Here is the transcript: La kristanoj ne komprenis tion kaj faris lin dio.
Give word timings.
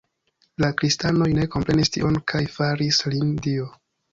La 0.63 0.69
kristanoj 0.81 1.27
ne 1.39 1.45
komprenis 1.57 1.93
tion 1.99 2.17
kaj 2.33 2.43
faris 2.57 3.03
lin 3.15 3.35
dio. 3.49 3.71